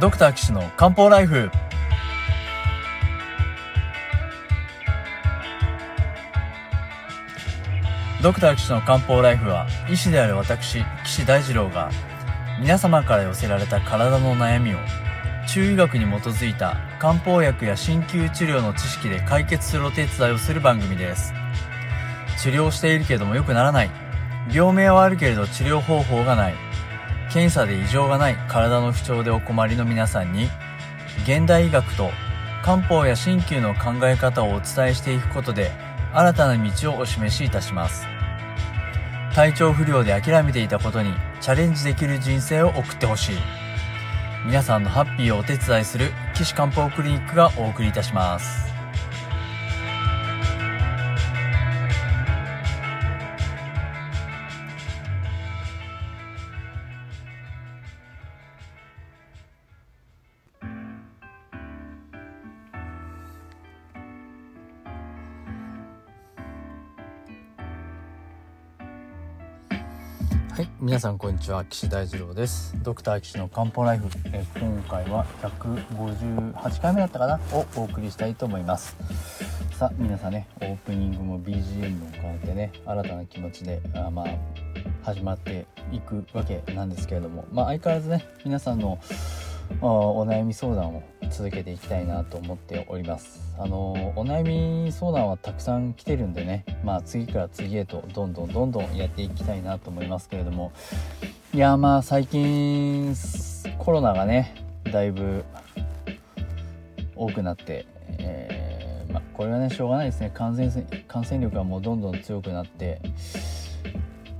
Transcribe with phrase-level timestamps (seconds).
[0.00, 1.50] ドクター騎士の漢方ライフ。
[8.22, 11.90] ドクター騎士の漢方ライフは医師である私岸大二郎が
[12.60, 14.78] 皆様から寄せられた体の悩みを
[15.48, 21.32] 中医学に基づいた漢方薬や鍼灸治療の知識で解決するお手伝いをする番組です。
[22.40, 23.90] 治療しているけれども良くならない。
[24.52, 26.67] 病名はあるけれど治療方法がない。
[27.30, 30.48] 検査で異常がない体の不調でお困りの皆さんに
[31.24, 32.10] 現代医学と
[32.62, 35.70] 漢方や鍼灸の考え方をお伝えしていくことで
[36.12, 38.06] 新たな道をお示しいたします。
[39.34, 43.36] 体調不良で諦めていたことにチャレンジできる人生を送ってほしい。
[44.46, 48.67] 皆さんのハッピーをお手伝いする岸漢方クリニックがお送りいたします。
[70.58, 72.74] はい、皆さんこんにちは、岸大二郎です。
[72.82, 77.38] ドクター岸の漢方ライフ、え今回は158回目だったかな？
[77.52, 78.96] をお送りしたいと思います。
[79.78, 84.26] さあ、皆さんね、オープニングも BGM も変わってね、新たな気持ちで、あまあ、
[85.04, 88.98] 始まっていくわけなんですけれども、まあ、相変わらずね、皆さんの
[89.80, 93.40] お悩み相談を続けていきたいなと思っております。
[93.58, 94.42] あのお悩
[94.86, 96.64] み相談はたくさん来てるんでね。
[96.84, 100.72] まあ次から次へとどんどんどんどんやっていきたいなと思いますけれども。
[101.54, 103.14] いやまあ最近
[103.78, 104.54] コロナがね
[104.92, 105.44] だいぶ
[107.16, 107.86] 多くなって、
[108.18, 110.30] えー、まあ、これはねしょうがないですね。
[110.32, 110.70] 感染
[111.08, 113.00] 感染力がもうどんどん強くなって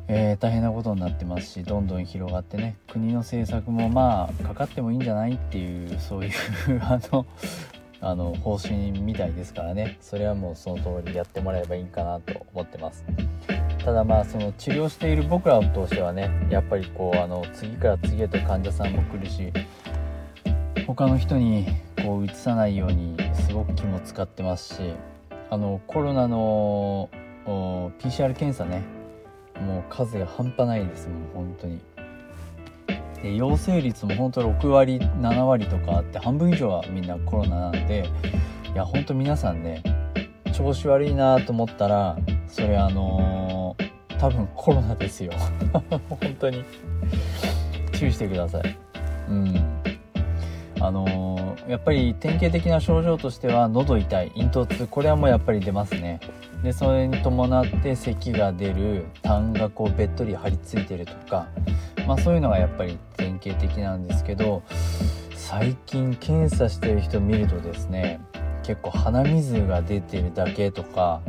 [0.09, 6.33] えー、大変なことになってますしどんどん広がってね国の政策もまあかかってもいいんじゃないっていうそういう
[6.81, 7.27] あの
[8.01, 9.98] あの方針みたいですからね。
[10.01, 13.05] それはもうその通りやってもらえばいいかなと思ってます。
[13.85, 19.52] ただまあその治療している僕らとしてはねやっぱりこうあの次から次へと患者さんも来るし
[20.86, 21.67] 他の人に
[22.05, 24.92] こう移さないようにすごく気も使ってますし
[25.51, 27.08] あのコロナの
[27.46, 28.98] PCR 検査ね
[29.61, 31.80] もう数が半端ないですもん本当に。
[33.23, 38.08] で陽性率も本当6割7割とかあって半分以上はみんなコロナなんで
[38.73, 39.83] いや本当皆さんね
[40.52, 45.33] 調子悪いなと思ったらそれあのー、多分コロナですよ。
[46.08, 46.64] 本当に。
[47.98, 48.79] 注意してください、
[51.68, 56.18] やっぱり典型的な症状としては喉痛い咽頭痛これはもうやっぱり出ますね。
[56.62, 61.46] でそれに伴って咳が出る痰がこうべっとり張り付いてるとか、
[62.07, 64.62] まあ、そういうのがやっぱり典型的なんですけど
[65.34, 68.20] 最近検査してる人見るとですね
[68.64, 71.20] 結構鼻水が出てるだけとか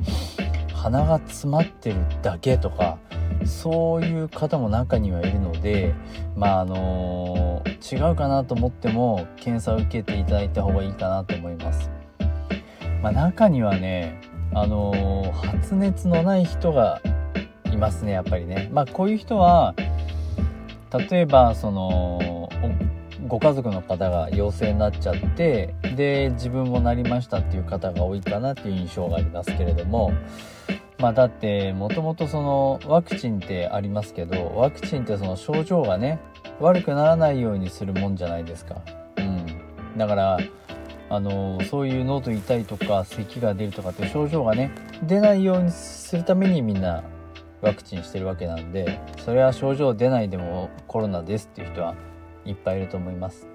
[0.73, 2.97] 鼻が詰まってるだけとか
[3.45, 5.93] そういう方も中にはいるので
[6.35, 11.89] まああの、違うかなと思っても検査を受けていただいた方がいいかなと思います。
[13.01, 14.19] まあ、中にはね
[14.53, 17.01] あの、発熱のない人が
[17.71, 18.69] いますねやっぱりね。
[18.71, 19.73] まあこういう人は
[21.09, 22.49] 例えばその
[23.27, 30.13] ご家族の方が陽性になっちゃってで自分もなりましたっていう方が多いかなっていう印象がありますけれども
[30.99, 36.19] まあだってもともとそのワクチンってありますけどワクチンってその症状がね
[36.59, 38.81] 悪くならないようにするもんじゃないですか。
[39.17, 40.37] うん、だから
[41.09, 44.71] あのそういう喉痛いとか咳が出るとかって症状がね
[45.03, 47.03] 出ないようにするためにみんな
[47.61, 51.95] ワクチンしてるわけなんでそれは症状出ないでもコロナですっていう人は
[52.45, 53.47] いっぱいいると思います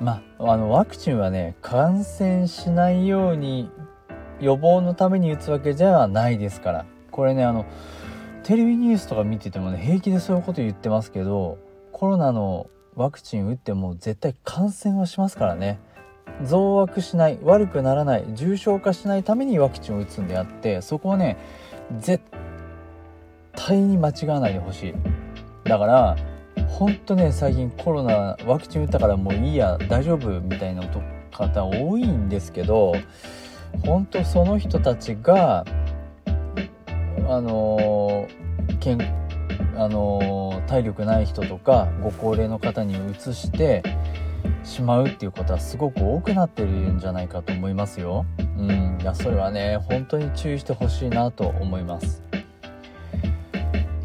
[0.00, 3.70] まああのワクチンはね感染しないように
[4.40, 6.86] 予防のために打つわけじゃないですから。
[7.10, 7.66] これねあの
[8.42, 11.58] テレビニュースとか見ててもね平気でそういうこと言ってますけど
[11.92, 15.78] コロナのワクチン打っても絶対感染はしますからね。
[16.44, 21.36] 増悪しない悪くならない重症化しないためにワクチンを打つんであってそこはね
[21.98, 22.24] 絶
[23.52, 24.94] 対に間違わないでほしい。
[25.64, 26.16] だから
[26.68, 30.82] ほんとね最近コロナワクチン打ったからもういいや大丈夫みたいな
[31.30, 32.94] 方多いんですけど
[33.84, 35.64] 本当その人たちが
[37.28, 38.28] あの
[38.80, 38.98] 健
[39.76, 43.82] あの体力ない人とかご高齢の方にうつして
[44.64, 48.26] しまうっていうことはすごく多くなってるんじゃないかと思いますよ。
[48.38, 52.22] うん、いやそれはね本当に注意してほしいなと思います。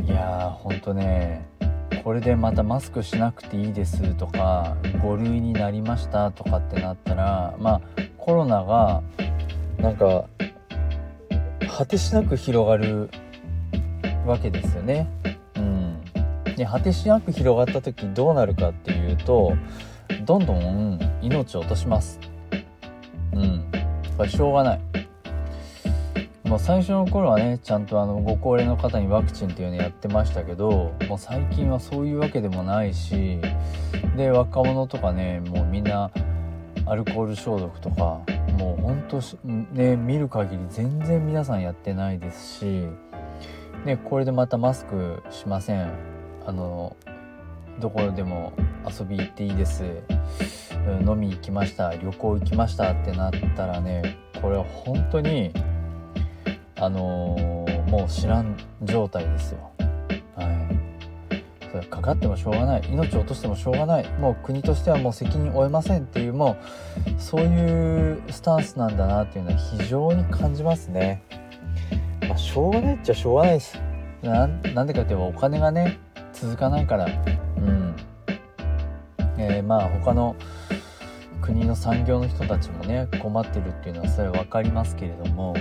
[0.06, 1.46] いやーほんとね
[2.04, 7.82] これでまたマスクしなくていいですとか5類になりましたとかってなったらまあ
[8.18, 9.02] コロナが
[9.80, 10.26] なんか
[11.78, 13.10] 果てしなく広がる
[14.26, 15.08] わけですよね。
[15.56, 16.02] うん、
[16.56, 19.54] で果てしなく広がった時どうなるかっていうと
[20.26, 22.20] どんどん命を落とします。
[23.34, 23.66] うん、
[24.18, 24.82] これしょうがない。
[26.46, 33.42] もう最初の頃はねちゃんとあのご高齢の方にワクチンっていうのやってましたけどもう最近はそういうわけでもないし
[34.16, 36.12] で若者とかねもうみんな
[36.86, 38.22] アルコール消毒とか
[38.58, 39.20] もうほんと
[39.72, 42.88] ね見る限り全然皆さんやってないですし
[43.86, 45.92] でこれでまたマスクしません
[46.46, 46.96] あの
[47.80, 48.54] どこでも
[48.88, 49.84] 遊び行っていいです
[51.06, 55.52] 飲み行きました旅行行きましたってなったらねこれは本当に
[56.78, 59.75] あのー、もう知らん状態ですよ。
[61.90, 62.82] かかってもしょうがない。
[62.92, 64.10] 命を落としてもしょうがない。
[64.20, 66.58] もう国としてはもう責任を負えませんっていう、も
[67.18, 71.24] う、そういうスタンスなんだなっていうのは非常に感じますね。
[72.28, 73.80] まあ、しょうがないっちゃしょうがないです。
[74.24, 76.00] なんでかっていうとお金がね、
[76.34, 77.06] 続かないから。
[77.06, 77.96] うん。
[79.38, 80.36] えー、まあ他の
[81.42, 85.56] 国の産業の人たちもね困ってるっていうのはそれは分かりますけれども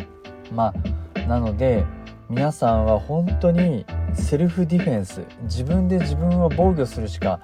[0.52, 0.72] ま
[1.14, 1.84] あなので
[2.30, 5.22] 皆さんは本当にセルフディフェンス。
[5.42, 7.40] 自分で自分を防御するしか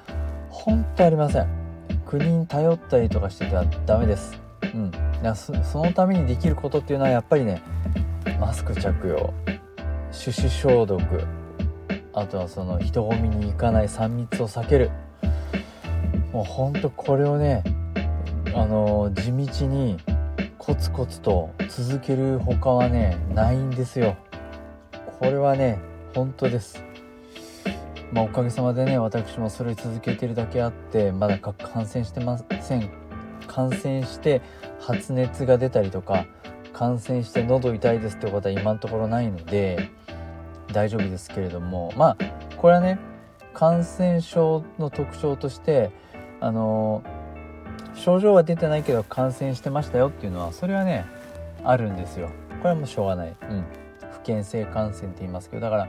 [0.48, 1.48] 本当ありません。
[2.06, 4.38] 国に頼ったりとかしててはダメです。
[4.74, 4.92] うん。
[5.64, 7.62] そのためにできることっていうのはやっぱりね
[8.38, 9.32] マスク着用。
[10.12, 11.02] 手指消毒。
[12.12, 14.90] あとはその人混みに行かない3密を避ける。
[16.32, 17.62] もうほんとこれをね
[18.54, 19.98] あの地道に
[20.58, 24.16] コツコツと続ける他はねないんですよ。
[25.20, 25.78] これはね
[26.14, 26.82] 本当です。
[28.12, 32.90] まあおかげさまでね私もそれ続けてるだけあってまだ感染してません。
[33.46, 34.42] 感染して
[34.80, 36.26] 発熱が出たりとか
[36.72, 39.90] 感染して喉痛いですってことは今のところないので
[40.72, 42.16] 大丈夫ですけれどもまあ
[42.56, 42.98] これはね
[43.52, 45.90] 感染症の特徴として
[46.40, 47.02] あの
[47.94, 51.04] 症状は出てないけど感染してましたよっていうのはそれはね
[51.64, 52.30] あるんですよ。
[52.62, 53.64] これはもうしょうがない、うん、
[54.30, 55.88] 不健性感染って言いますけどだから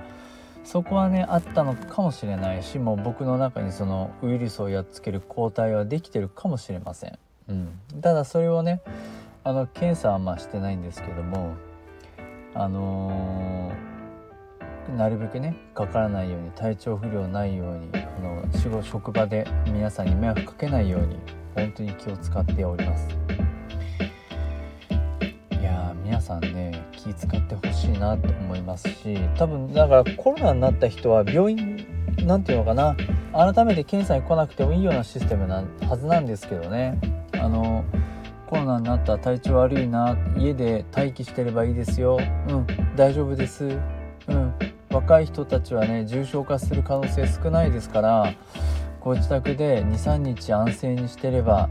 [0.63, 8.81] そこはねあったのかもしれないしもう僕の中にそのウイルスをやっつける抗体はできてるかもしれません、うん、ただそれをね
[9.43, 11.55] あの検査はまあしてないんですけども
[12.53, 21.17] あのー、なるべくねかからないように体調不良ないようにあの仕事職場で皆さんに迷惑かけないように
[21.55, 23.20] 本当に気を使っております。
[26.31, 31.85] さんね気使ってほしいなと思いますし多分だからコロナになった人は病院
[32.25, 32.95] 何て言うのかな
[33.53, 36.99] 改めて検査に来なくてもいいようなシステムなはずなんですけどね。
[37.33, 37.83] あの
[38.45, 42.19] コロナになったら体調悪いな家で待機してればいいですよ。
[42.49, 43.65] うん大丈夫です。
[44.27, 44.53] うん
[44.89, 48.33] 若い人たちはね重症化する可能性少ないですから
[48.99, 51.69] ご自宅で23日安静にしてれば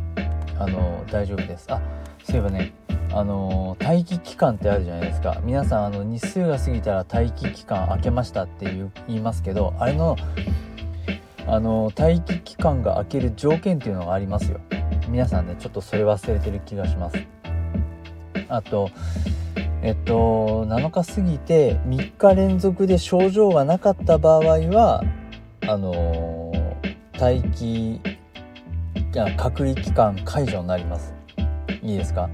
[0.59, 1.67] あの大丈夫です。
[1.71, 1.81] あ
[2.25, 2.80] そういえばね
[3.13, 5.41] あの待機期間ってあるじゃないですか。
[5.43, 10.17] 皆さんあの日数が過ぎたら待機期間明けましたって言いますけどあれの
[11.47, 14.61] あの待機期間が明ける条件っていうのがありますよ。
[15.09, 17.17] 皆さんねちょっとそれ忘れてる気がします。
[18.49, 18.91] あと
[19.83, 25.03] えっと7日過ぎて3日連続で症状がなかった場合は
[25.67, 26.53] あの
[27.19, 28.01] 待機
[29.37, 31.13] 隔離期間解除になります。
[31.83, 32.31] いいですか？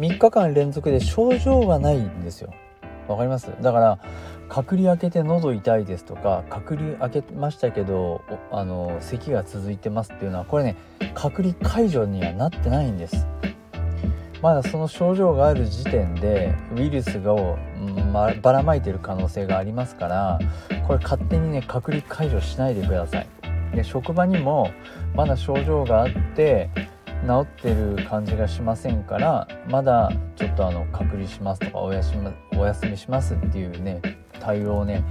[0.00, 2.52] 3日間連続で症状がないんですよ。
[3.06, 3.52] わかります？
[3.60, 3.98] だから
[4.48, 10.76] 隔離明けて喉痛いですとか隔離明けましたけどあの咳が続いてますっていうのはこれね
[11.14, 13.26] 隔離解除にはなってないんです。
[14.40, 17.34] まだその症状がある時点でウイルスが、
[18.10, 20.38] ま、ばらまいてる可能性がありますから
[20.86, 23.26] これ勝手にね隔離解除しないでください。
[23.74, 24.70] で職場にも
[25.14, 26.70] まだ症状があって
[27.26, 34.00] 治ってる感じがしませんからまだちょっとあの隔離しますとかお休みお休みしますっていうね
[34.40, 35.04] 対応をね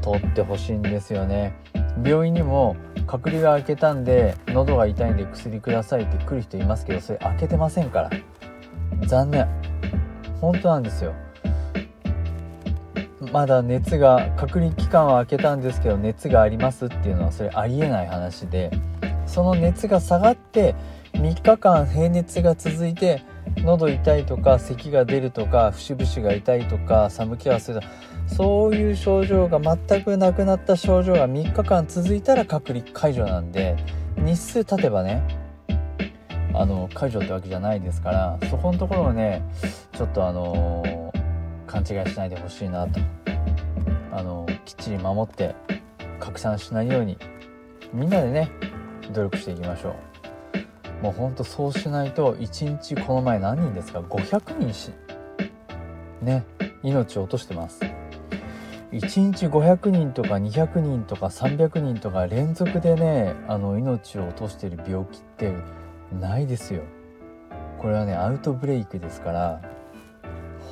[0.00, 1.54] 取ってほしいんですよね。
[2.04, 8.10] 病院にも隔離が明けたんで喉が痛いんで薬くださいって来る人いますけどそれ開けてませんから。
[9.06, 9.48] 残念。
[10.40, 11.14] 本当なんですよ。
[13.32, 18.70] まだ熱が隔離期間は空けたんですけど熱がありますっていうのはそれありえない話で
[19.26, 20.74] その熱が下がって
[21.18, 23.22] 3日間平熱が続いて
[23.56, 27.80] 喉痛いとか咳が出るとか節々が痛いとか寒気がする
[28.26, 33.76] そういう症状が全くなくなった症状が3日間続いたら隔離解除なんで
[34.16, 35.22] 日数経てばね
[36.54, 39.42] あの解除ってわけじゃないですからそこのところをね
[39.96, 41.12] ちょっとあの
[41.66, 43.00] 勘違いしないでほしいなと。
[44.10, 45.54] あのきっちり守って
[46.18, 47.16] 拡散しないように
[47.92, 48.50] みんなでね
[49.12, 50.17] 努力していきましょう。
[51.02, 54.92] もうほんとそうしないと1日この前何人ですか？500人し
[56.20, 56.44] ね
[56.82, 57.80] 命を落としてます。
[58.90, 59.00] 1
[59.32, 65.52] 日500人とか200人とか300人とか連続でねあの命を落としてる病気って
[66.18, 66.82] ないですよ。
[67.78, 69.60] これはねアウトブレイクですから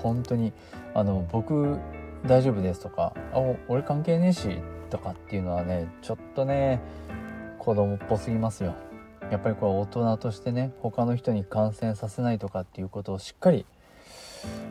[0.03, 0.53] 本当に
[0.95, 1.79] あの僕
[2.27, 6.81] 大丈夫ですとかあ俺関係ねえしとかっていうのはねちょっとね
[7.59, 8.75] 子供っぽすぎますよ。
[9.31, 13.67] やっぱりこれ大人としてね他の人に感染させないとかっていうことをしっかり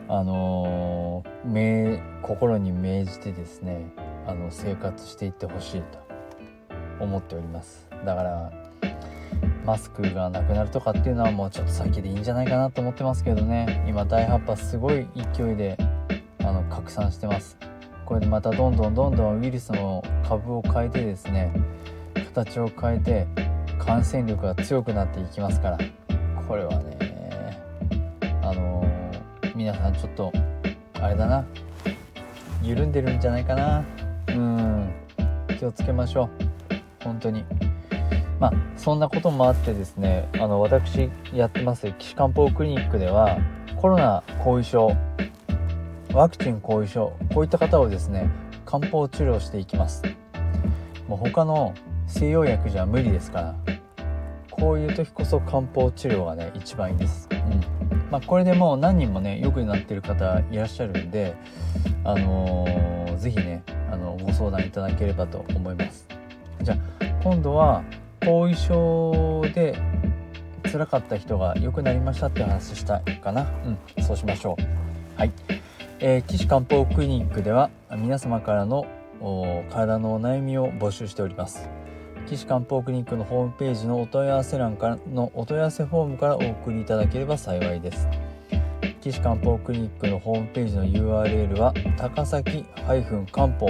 [0.08, 3.92] あのー、心に銘じてですね
[4.26, 5.98] あの生活していってほしいと
[7.00, 7.88] 思っております。
[8.04, 8.52] だから
[9.64, 13.84] マスクがなくなるとかっていうのはもうちょっと先でいいんじゃないかなと思ってますけどね。
[13.86, 15.76] 今第8波すごい勢いで
[16.40, 17.58] あの拡散してます。
[18.04, 21.52] これでまたどんどんどんどんウイルスの株を変えてですね
[22.32, 23.26] 形を変えて
[23.78, 25.78] 感染力が強くなっていきますから。
[26.48, 27.60] これはね
[28.42, 30.32] あのー、皆さんちょっと
[31.00, 31.44] あれだな。
[32.62, 33.84] 緩んでるんじゃないかな。
[34.28, 34.92] うん。
[35.58, 37.04] 気をつけましょう。
[37.04, 37.44] 本当に。
[38.38, 43.38] まあ、そんなこともあってですねあの私やってます岸漢方クリニックでは
[43.80, 44.94] コロナ後遺症
[46.12, 48.28] ワクチン後遺症こういった方をですね
[48.66, 50.02] 漢方治療していきます。
[51.08, 51.72] もう他の
[52.16, 53.54] 西洋薬じゃ無理ですから。
[54.50, 58.10] こういう時こそ漢方治療がね一番いいです、うん。
[58.10, 61.34] まあ、これでもう何人もね良くなってる方いらっしゃるんで
[62.04, 66.08] あのー、ぜひねあのご相談いただければと思います。
[66.62, 67.84] じゃあ今度は
[68.24, 69.78] 後遺症で
[70.72, 73.42] 辛かった人が良くなりましたって話したいかな。
[73.42, 75.20] うんそうしましょう。
[75.20, 75.32] はい、
[76.00, 78.86] えー、岸漢方クリニックでは皆様からの
[79.70, 81.68] 体のお悩みを募集しております
[82.26, 88.08] 岸漢方クリニックのホームページのお問い合わせ欄からのお問い合わせフォームからお送りいただければ幸いです。
[89.00, 92.64] 岸漢方クリニックのホームページの URL は高崎
[93.30, 93.66] 漢方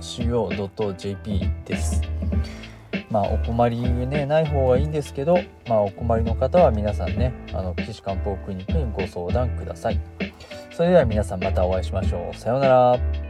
[0.00, 2.02] .co.jp です。
[3.10, 9.98] まあお困りねない方がいいんですけど、まあ、お困りの方は皆さんねあの岸漢方クリニックにご相談ください。
[10.70, 12.36] それでは皆さんまたお会いしましょう。
[12.36, 13.27] さようなら。